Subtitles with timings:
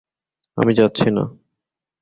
[0.57, 1.23] আমি যাচ্ছি না।